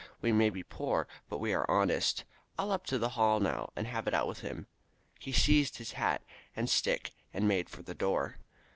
[0.19, 2.23] We may be poor, but we are honest.
[2.57, 4.65] I'll up to the Hall now, and have it out with him."
[5.19, 6.23] He seized his hat
[6.55, 8.39] and stick and made for the door.